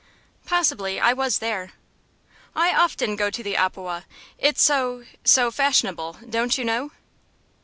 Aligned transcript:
"Possibly. 0.47 0.99
I 0.99 1.13
was 1.13 1.37
there." 1.37 1.73
"I 2.55 2.73
often 2.73 3.15
go 3.15 3.29
to 3.29 3.43
the 3.43 3.53
opewa. 3.53 4.05
It's 4.39 4.63
so 4.63 5.03
so 5.23 5.51
fashionable, 5.51 6.17
don't 6.27 6.57
you 6.57 6.65
know?" 6.65 6.91